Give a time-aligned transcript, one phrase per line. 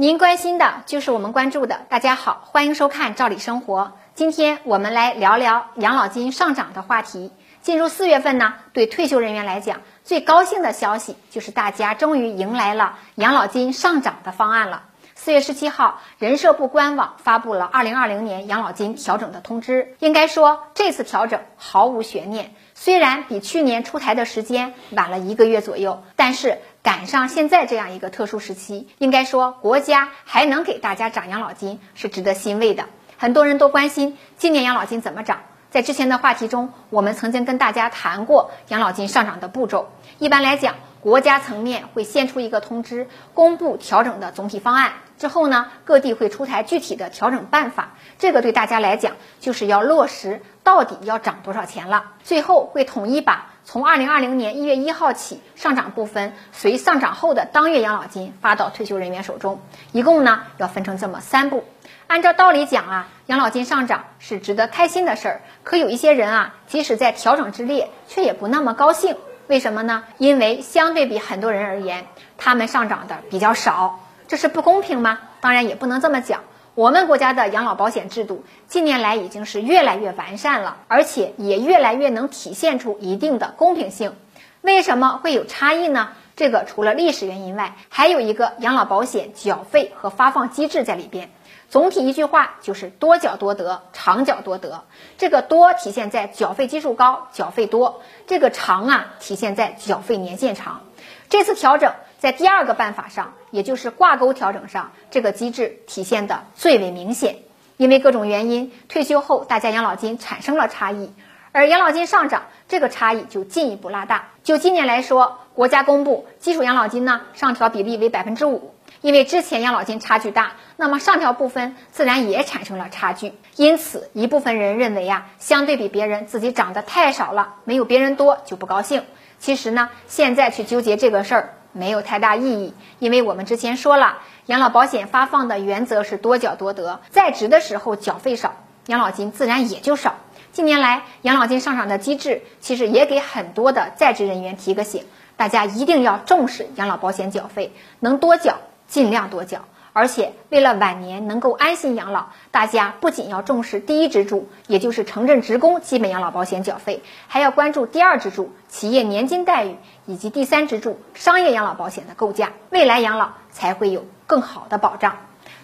[0.00, 1.82] 您关心的就是我们关注的。
[1.90, 3.82] 大家好，欢迎收看《赵理生活》。
[4.14, 7.30] 今天我们来聊聊养老金上涨的话题。
[7.60, 14.84] 进入四月份呢，对退休人员来讲，最高兴的消息就是大家终于迎来了养老金上涨的方案了。
[15.22, 19.94] 四月十七号，人社部官网发布了二零二零年养老金调整的通知。
[19.98, 22.54] 应该说，这次调整毫无悬念。
[22.74, 32.86] 虽然比去年出台的时间晚了一个月左右，但是赶上现在这样一个特殊时期，应该说国家还能给大家涨养老金是值得欣慰的。
[33.18, 35.42] 很多人都关心今年养老金怎么涨。
[35.68, 39.90] 在之前的话题中，我们曾经跟大家谈过养老金上涨的步骤。
[40.18, 44.92] 一般来讲，国家层面会先出一个通知，公布调整的总体方案。
[45.16, 47.90] 之后呢，各地会出台具体的调整办法。
[48.18, 52.12] 这个对大家来讲，就是要落实到底要涨多少钱了。
[52.24, 59.60] 最后会统一把从二零二零年一月一号起上涨部分随上涨后的当月养老金发到退休人员手中。
[59.92, 61.64] 一共呢要分成这么三步。
[62.06, 65.42] 按照道理讲啊，养老金上涨是值得开心的事儿。
[65.64, 69.16] 可有一些人啊，即使在调整之列，却也不那么高兴。
[69.50, 70.04] 为什么呢？
[70.16, 72.06] 因为相对比很多人而言，
[72.38, 73.98] 他们上涨的比较少。
[74.28, 75.18] 这是不公平吗？
[75.40, 76.44] 当然也不能这么讲。
[76.76, 84.14] 我们国家的养老保险制度近年来已经是越来越完善了，而且也越来越能体现出一定的公平性。
[84.60, 86.10] 为什么会有差异呢？
[86.36, 91.28] 这个除了历史原因外，还有一个养老保险缴费和发放机制在里边。
[91.70, 94.84] 总体一句话就是多缴多得，长缴多得。
[95.16, 100.82] 这个多体现在缴费基数高，缴费多；这个长啊，体现在缴费年限长。
[101.30, 101.94] 这次调整。
[102.18, 107.36] 在第二个办法上，也就是挂钩调整上，这个机制体现的最为明显。
[107.78, 111.14] 因为各种原因，退休后大家养老金产生了差异，
[111.52, 114.28] 而养老金上涨，这个差异就进一步拉大。
[114.44, 123.34] 就今年来说，国家公布基础养老金呢上调比例为百分之五，因为之前养老金差距大，那么上调部分自然也产生了差距。
[123.56, 129.02] 因此，一部分人认为呀，相对比别人自己涨得太少了，没有别人多就不高兴。
[129.38, 131.54] 其实呢，现在去纠结这个事儿。
[131.72, 138.56] 没有太大意义，因为我们之前说了，养老保险发放的原则是多缴多得，在职的时候缴费少，
[138.86, 140.16] 养老金自然也就少。
[140.52, 145.04] 近年来养老金上涨的机制，其实也给很多的在职人员提个醒，
[145.36, 148.58] 大家一定要重视养老保险缴费，能多缴
[148.88, 149.60] 尽量多缴。
[149.92, 159.76] 而且，为了晚年能够安心养老，大家不仅要重视第一支柱，也就是城镇职工基本养老保险缴费，还要关注第二支柱企业年金待遇
[160.06, 165.16] 以及第三支柱商业养老保险的构架，未来养老才会有更好的保障。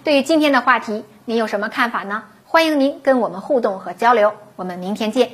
[0.02, 2.24] 对于今天的话题，您有什么看法呢？
[2.56, 4.32] 欢迎您跟我们互动和交流。
[4.56, 5.30] 我们明天见。